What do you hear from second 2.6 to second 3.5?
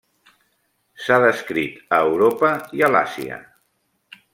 i a l'Àsia.